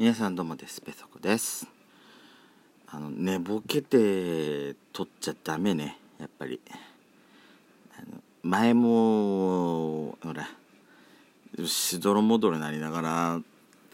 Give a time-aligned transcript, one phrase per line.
[0.00, 0.80] 皆さんどうもです。
[0.80, 1.66] ペソコです。
[2.88, 5.98] あの寝ぼけて撮っちゃダメね。
[6.18, 6.58] やっぱり。
[8.42, 10.48] 前もほら
[11.66, 13.40] しどろもどろになりながら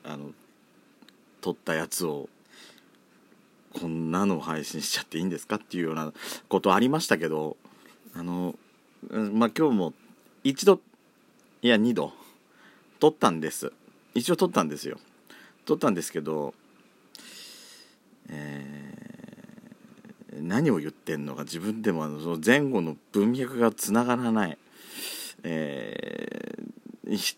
[0.04, 0.30] あの
[1.40, 2.28] 撮ったやつを
[3.72, 6.12] こんなの配信しちゃっていいんですかっていうような
[6.48, 7.56] ことありましたけど
[8.14, 8.54] あの
[9.10, 9.92] まあ今日も
[10.44, 10.78] 一度
[11.62, 12.12] いや2度
[13.00, 13.72] 撮ったんです。
[14.14, 15.00] 一応撮ったんですよ。
[15.66, 16.54] 撮ったんですけど、
[18.30, 24.58] えー、何を言ってんのか自分でもあのその前後の文脈がつながらない、
[25.42, 27.36] えー、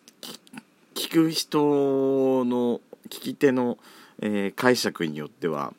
[0.94, 3.78] 聞く人の聞き手の、
[4.20, 5.72] えー、解釈によっては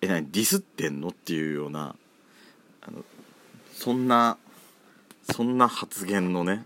[0.00, 1.94] え何ディスってんのっていうような
[2.82, 3.02] あの
[3.72, 4.36] そんな
[5.32, 6.64] そんな発言のね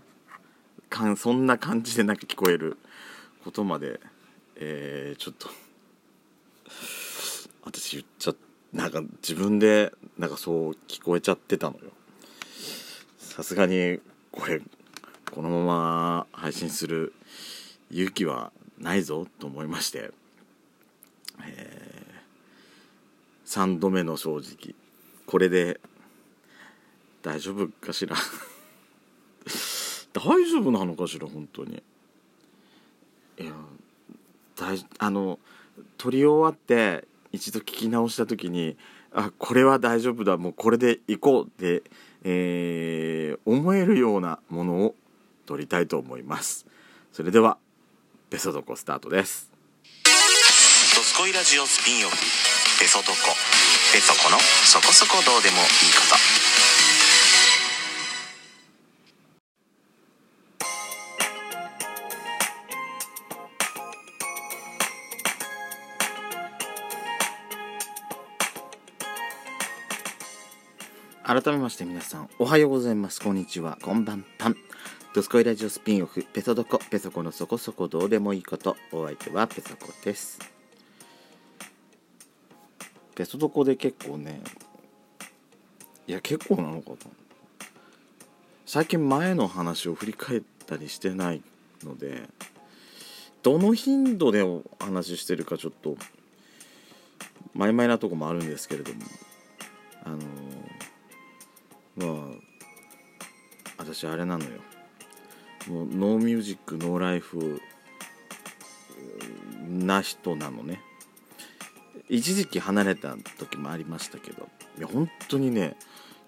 [0.89, 2.77] かんそんな感じでなんか聞こえる
[3.43, 3.99] ことまで
[4.65, 5.49] えー、ちょっと
[7.63, 8.35] 私言っちゃ
[8.71, 11.91] なんか自分でなんかそう聞こえちゃってたのよ。
[13.17, 13.99] さすがに
[14.31, 14.61] これ
[15.31, 17.13] このまま配信する
[17.91, 20.11] 勇気はないぞと思いまして、
[21.45, 24.75] えー、3度目の正直。
[25.25, 25.81] これで
[27.21, 28.15] 大丈夫かしら？
[30.13, 31.83] 大丈夫なのかしら本当に。
[33.39, 33.51] いや
[34.99, 35.39] あの
[35.97, 38.77] 撮り終わって一度聞き直した時に
[39.13, 41.83] あこれは大丈夫だもうこれでいこうって、
[42.23, 44.95] えー、思えるようなものを
[45.45, 46.65] 撮りたいと思います。
[47.11, 47.57] それでは
[48.29, 49.51] ベソドコスタートです。
[50.03, 52.15] ドスコイラジオスピンオフ。
[52.79, 53.13] ベソドコ。
[53.93, 56.52] ベソコのそこそこどうでもいいこと。
[71.33, 73.19] 改めまして皆さんおはようございます。
[73.19, 73.79] こんにちは。
[73.81, 74.57] こんばんぱん
[75.15, 76.23] ドスコイラジオスピンオフ。
[76.31, 76.77] ペソドコ。
[76.91, 78.77] ペソコのそこそこどうでもいいこと。
[78.91, 80.37] お相手はペソコです。
[83.15, 84.41] ペソドコで結構ね
[86.05, 86.97] いや結構なのかと。
[88.67, 91.41] 最近前の話を振り返ったりしてない
[91.83, 92.29] ので
[93.41, 95.97] どの頻度でお話ししてるかちょっと
[97.55, 99.01] マイマイなとこもあるんですけれども
[100.03, 100.19] あの
[101.95, 102.09] まあ
[103.77, 104.51] 私あれなのよ。
[105.67, 107.61] もうノーミュージックノーライフ
[109.67, 110.81] な人なのね。
[112.09, 115.77] 一時期離れた時もありましたけどいや本当にね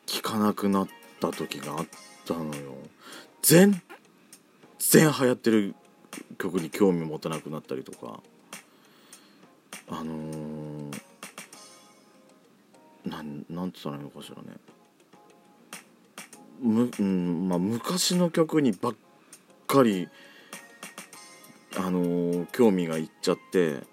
[0.06, 0.88] 聴かなくなっ
[1.20, 1.86] た時があっ
[2.26, 2.76] たのよ。
[3.42, 3.82] 全
[4.80, 5.76] 然流行ってる
[6.38, 8.22] 曲に興味持たなくなったりとか。
[9.88, 11.02] あのー、
[13.06, 14.58] なんなんて言ったらいいのかしらね。
[16.60, 18.96] む、うんまあ、昔の曲にばっ
[19.68, 20.08] かり、
[21.78, 23.84] あのー、興味がいっちゃって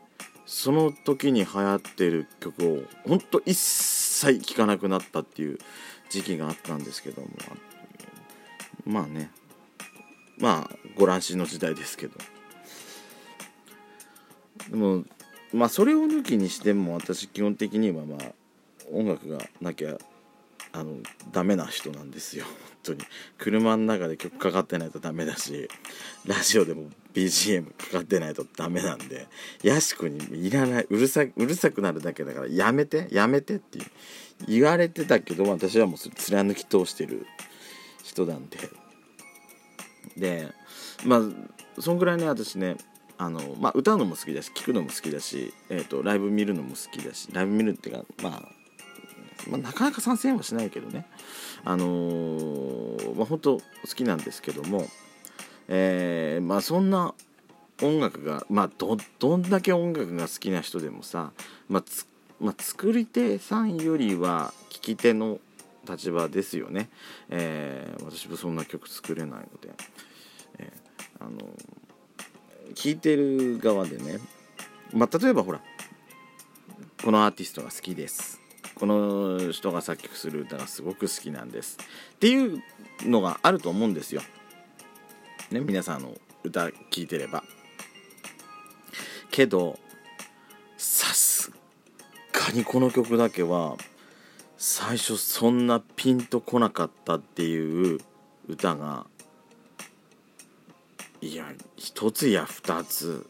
[0.47, 5.59] その時に流行ってる曲をほんと一切聴かなくなったっていう
[6.11, 7.29] 時期があったんですけども
[8.85, 9.31] まあね。
[10.39, 12.19] まあご乱心の時代ですけど。
[14.71, 15.05] でも
[15.53, 18.33] まあそれを抜きにしても私基本的にはまあ
[18.93, 19.97] 音楽がなきゃ
[20.73, 20.97] あの
[21.33, 22.45] ダメな人なんですよ。
[22.85, 23.01] 本当に。
[23.39, 25.69] 車の中で曲かかってないとダメだし
[26.27, 29.29] ラジオでも BGM かかってないとダメなんで
[29.63, 30.87] やしこにいらない。
[30.89, 33.79] うるさうるさくなるだけだからやめてやめてって
[34.49, 37.27] 言われてたけど私はもうそれ貫き通してる
[38.03, 38.59] 人なんで。
[40.17, 40.49] で
[41.05, 42.77] まあそんぐらいね私ね
[43.19, 48.62] あのまあ、歌うのも好きだし聴くのも好きだし、えーとライブ見るのも好きだしライブ見るっていうかまあ
[49.49, 51.07] まあ、なかなか参戦はしないけどね。
[51.65, 53.63] あのー、まあ本当好
[53.95, 54.87] きなんですけども、
[55.69, 57.15] えー、まあそんな
[57.83, 61.33] 音楽がまあどどんだけ音楽が好きな人でもさ、
[61.69, 62.07] まあつ
[62.43, 65.39] まあ、作り手さんよりは聴き手の
[65.89, 66.89] 立場ですよね、
[67.31, 69.71] えー、私もそんな曲作れないので、
[70.59, 71.39] えー、あの
[72.75, 74.19] 聴いてる側でね、
[74.93, 75.61] まあ、例えばほら
[77.05, 78.42] このアーティストが好きです。
[78.83, 81.79] この人が作曲する歌がすごく好きなんです
[82.15, 82.61] っていう
[83.05, 84.23] のがあると思うんですよ。
[85.53, 87.45] ね、皆さんの歌聴いてれば。
[89.31, 89.79] けど
[90.77, 91.53] さす
[92.33, 93.77] がにこの曲だけは
[94.57, 98.01] 最初そんなピンとこなかったっていう
[98.49, 99.07] 歌が
[101.21, 103.29] いや一つや二つ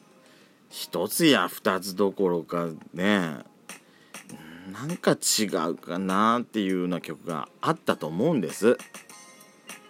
[0.71, 3.52] 一つや二つどころかね
[4.71, 8.79] なんか違うかなっていうような曲があったと思うんです。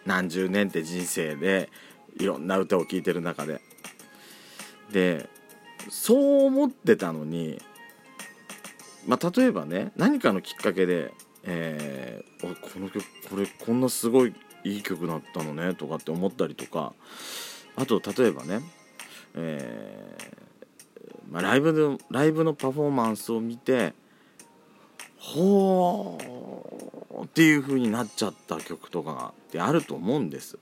[0.06, 1.68] 何十年って人生で
[2.18, 3.60] いろんな歌を聴いてる中で。
[4.90, 5.28] で
[5.88, 7.60] そう思ってたのに
[9.06, 11.12] まあ例えばね何かのきっかけで
[11.44, 16.94] えー、この曲これこんなすごいいい曲だったのねとかって思ったりとか。
[17.76, 18.60] あと例えばね、
[19.34, 23.94] えーまあ、ライブのライブのパフォーマンスを見て
[25.22, 27.24] ほー。
[27.24, 30.58] っていう風になっちゃった曲とかってあると思うんです。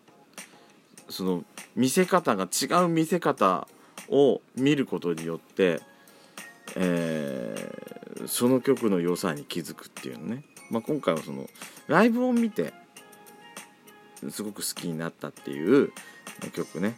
[1.08, 3.66] その見せ方が違う見せ方
[4.08, 5.80] を見ることによって、
[6.76, 11.48] えー、その曲の良さに気づくっていうのね、まあ、今回はその
[11.88, 12.72] ライブを見て
[14.28, 15.92] すごく好きになったっていう
[16.52, 16.96] 曲ね。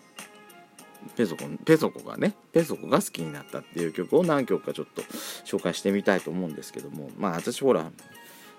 [1.16, 5.02] ペソコペソコがねペソコが好きになったっていう曲を何曲かちょっと
[5.44, 7.90] 紹介してみたいと思うんですけどもまあ私ほら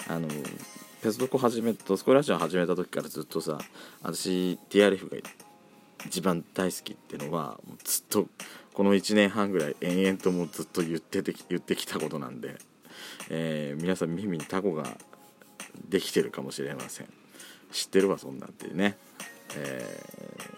[0.07, 0.27] あの
[1.01, 3.57] ペソコ始めドスコラジオ始めた時からずっとさ
[4.01, 5.17] 私 TRF が
[6.05, 8.27] 一番大好きっていうのはずっと
[8.73, 12.57] この1年半ぐらい延々ともずっと言ってて言ってきたことなんで、
[13.29, 14.97] えー、皆さん耳にタコが
[15.87, 17.07] できてるかもしれません。
[17.71, 18.97] 知ってるわそんなんってね、
[19.55, 20.03] え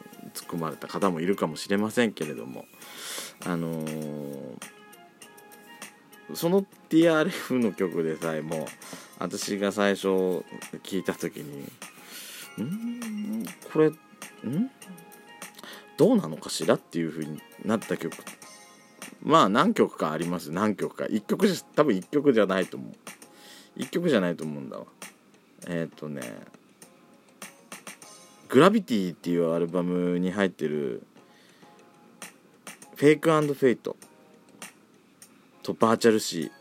[0.03, 0.04] ー、
[0.35, 2.65] 突っ込まれた方もいるかもしれませんけれども
[3.45, 4.57] あのー、
[6.33, 8.67] その TRF の曲でさえも
[9.17, 10.07] 私が最初
[10.83, 11.63] 聞いた時に
[12.63, 13.95] 「んこれん？
[15.97, 18.15] どうなのかしら?」っていう風になった曲。
[19.23, 20.51] まあ何曲かあります。
[20.51, 21.05] 何曲か。
[21.05, 23.79] 1曲じゃ多分1曲じゃないと思う。
[23.79, 24.85] 1曲じゃないと思うんだわ。
[25.67, 26.21] えっ、ー、とね
[28.55, 31.03] 「グラビティ」っていうアルバムに入ってる
[32.95, 33.97] 「Fake Fate」
[35.61, 36.51] と Virtual Sea。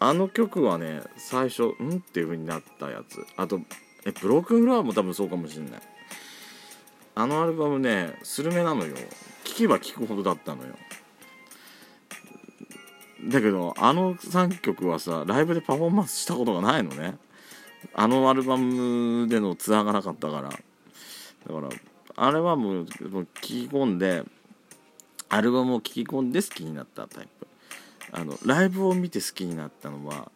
[0.00, 3.24] あの曲はね最初「ん?」っていう風になったやつ。
[3.38, 3.58] あと
[4.04, 5.80] え Broken Flower も多分そうかもしんない。
[7.14, 8.94] あのアルバムねスルメなのよ。
[9.44, 10.74] 聴けば聴くほどだったのよ。
[13.28, 17.16] だけどあの3曲はさライブでパフォーマンスしたことがないのね。
[17.92, 20.48] あのアルバムでのツアーがなかったから。
[20.48, 21.68] だから
[22.16, 22.92] あれはもう聴
[23.40, 24.24] き込んで
[25.28, 27.46] アルバムを聴き込んで好きになったタイプ。
[28.12, 30.30] あのライブを見て好きになったのは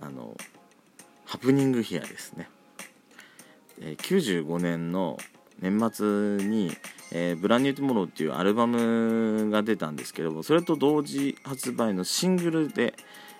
[0.00, 0.36] あの
[1.24, 2.48] ハプニングヒアですね、
[3.80, 5.18] えー、95年の
[5.60, 6.72] 年末に、
[7.12, 12.94] えー、ブランニュートゥモローっていうアルバムが出たんですけどもそれと同時発売のシングルで、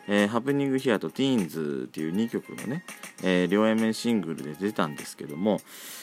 [0.08, 2.84] えー、ハプニングヒアとティーンズっていう2曲のね、
[3.22, 5.60] えー、両 A 面シングルで出たんですけども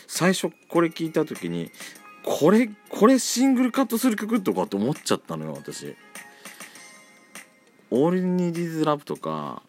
[0.07, 1.71] 最初これ聞いた時に
[2.23, 5.95] これこれシングルカットする曲とかって思っちゃったのよ私。
[7.91, 9.63] オールニーディズラブとか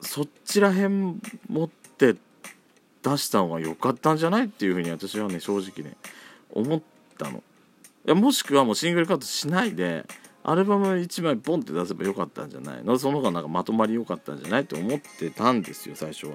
[0.00, 2.16] そっちらへん持って
[3.02, 5.96] 出した方が良かったんじゃないっていうふうに私はね正直ね
[6.50, 6.82] 思っ
[7.16, 7.40] たのい
[8.06, 10.06] やもしくはもうシングルカットしないで
[10.50, 12.98] アルバム1枚ボンって出せばよかったんじゃないの？
[12.98, 14.62] その方がなんかまとまり良かったんじゃない？
[14.62, 16.34] って思ってたんですよ最初は。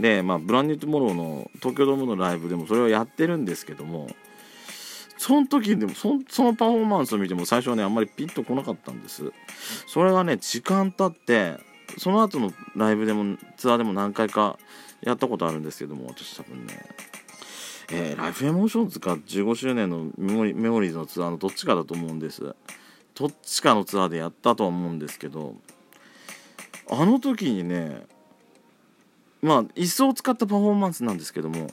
[0.00, 4.08] でまあ Brand New Tomorrow の東京ドームのライブでもそれをやってるんですけども
[5.18, 9.32] その時でもそのパフォーマンスを見ても最初はねあんまりピンとこなかったんです。
[9.86, 11.58] それがね時間経って
[11.98, 14.58] その後のライブでもツアーでも何回か
[15.02, 16.74] やったことあるんですけども私多分ね
[17.94, 22.54] えー、 Lif-e-Motions か15周年のメモメモリーズのツアーのどっちかだと思うんです。
[23.14, 25.54] どっちかのツアーでやったとは思うんですけど
[26.90, 28.02] あの時にね
[29.40, 31.68] まあ椅子を使ったパフォーマンスなんですけども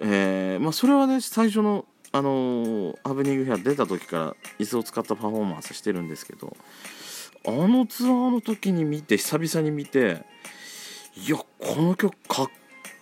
[0.00, 6.56] えー、まあそれはね最初のあのー、ハプニングフェア出た時から椅子を使ったパフォーマンスしてるんですけど
[7.46, 10.24] あのツアーの時に見て久々に見て
[11.26, 12.48] いやこの曲かっ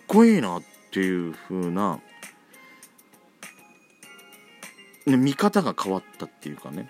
[0.06, 2.00] こいいなっていう風な、
[5.06, 6.88] ね、見方が変わったっていうかね、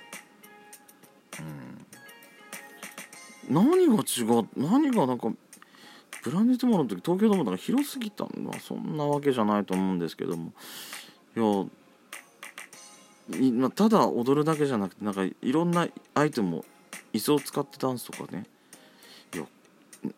[3.49, 5.29] うん、何が違う何がなんか
[6.23, 10.53] ブランディトモの時東京ドームとから広すぎたのはそんなわけじゃないと思うんですけども。
[11.37, 11.67] いや
[13.53, 16.65] まただ踊るだけじゃなくてなんかいろんなアイテムを
[17.13, 18.47] 椅子を使ってダンスとかね。
[19.35, 19.45] いや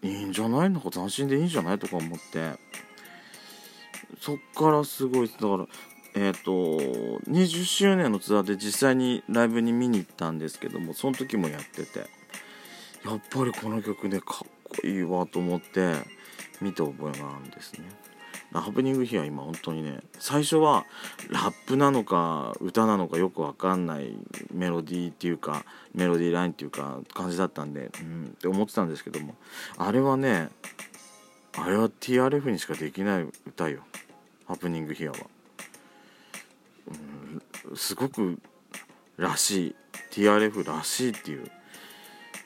[0.02, 0.70] いいんじゃない？
[0.70, 1.78] のか斬新でいいんじゃない？
[1.78, 2.52] とか思って。
[4.20, 5.66] そっからすごいだから
[6.14, 6.52] えっ、ー、と
[7.30, 15.94] 20周年のツアーで実際にライブに見に行ったんですけどもその時もやっててやっぱりこの曲ねかっこいいわと思って
[16.60, 17.88] 見た覚えがあるんですね。
[18.50, 20.86] ハプニングヒア今本当にね最初は
[21.28, 24.16] ラップなのか歌なのかよくわかんない
[24.54, 29.34] メロディーっていうかメロディーラインっていうか感じだったんでうんって思ってたんですけども
[29.76, 30.48] あれはね
[31.60, 33.82] あれは TRF にしかできない歌よ。
[34.46, 35.16] ハプニングヒアは、
[37.76, 38.38] すごく
[39.16, 39.76] らしい
[40.10, 41.50] TRF らしいっていう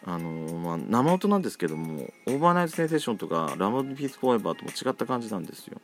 [0.04, 5.80] あのまあ、生音なんですけども Overnight Sensation とか Love & Peace Forever とも違った感じなんですよ。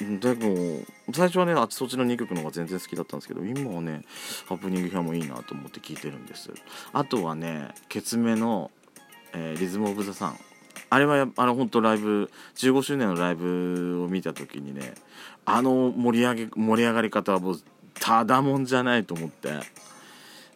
[0.00, 4.02] でも最初はねあっちそっちの2曲の方が全然好きだったんですけど今はね
[4.48, 6.50] Happening Here もいいなと思って聴いてるんです。
[6.92, 8.70] あとはねケツメの、
[9.34, 10.38] えー、 Rhythm of the Sun。
[10.88, 14.94] あれはあの本当ライブ15周年のライブを見た時にね
[15.44, 17.60] あの盛り上げ盛り上がり方はもう
[18.00, 19.60] ただもんじゃないと思って。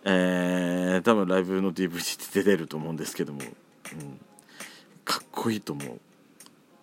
[0.06, 4.20] えー、多分ライブの DVD で出てると思うんですけども、うん、
[5.04, 6.00] かっこいいと思う。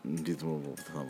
[0.03, 1.03] リズムオブさんは、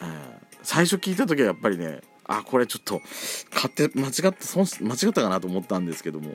[0.00, 3.02] えー、最初聞いた時はやっぱりねあこれちょっと
[3.50, 6.32] 買って間違って損間違ったかなと思ったんですけども。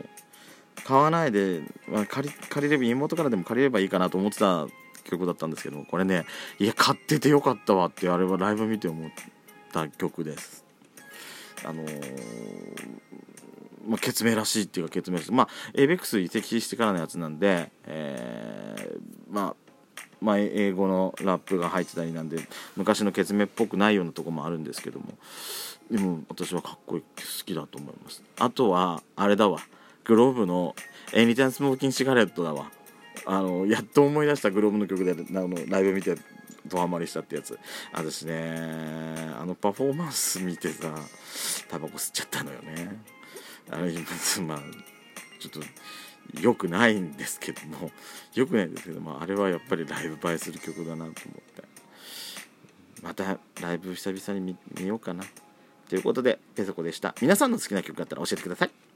[0.83, 4.67] 買わないで、まあ、借り借りれば妹からでも借りればいいかなと思ってた
[5.03, 5.85] 曲だったんですけども。
[5.85, 6.25] これね
[6.59, 9.11] いや買っててよかったわってあれはライブ見て思っ
[9.71, 10.70] た曲です。
[11.63, 13.01] あのー
[13.87, 15.31] まあ、決明らしいっていうか決明らしい。
[15.31, 19.55] まあ ABEX 移籍してからのやつなんで、えー、まあ
[20.21, 22.37] まあ、英語のラップが入ってたりなんで
[22.77, 25.07] 昔の決明っぽくないようなとこもあるんですけども
[25.89, 27.07] でも私はかっこいい好
[27.43, 28.23] きだと思います。
[28.37, 29.59] あとはあれだわ。
[30.03, 30.75] グローブの
[31.13, 32.71] 「エニタンスモーキンシガレット」だわ。
[33.25, 36.17] あのやっと思い出したグローブの曲であのライブ見て
[36.65, 37.57] ドハマりしたってやつ。
[37.93, 39.33] 私ね。
[39.39, 40.93] あのパフォーマンス見てさ
[41.69, 43.01] タバコ吸っちゃったのよね。
[43.69, 43.85] あの
[44.45, 44.59] まあ
[45.39, 45.59] ちょっと
[46.39, 47.91] 良くないんですけども。
[48.33, 51.63] 良くないんですけどもあれはやっぱりライブ映えする曲だなと思って。
[53.01, 55.23] またライブ久々に見ようかな。
[55.89, 57.15] ということでペソコでした。
[57.21, 58.90] 皆さんの好きな曲があったら教えてください。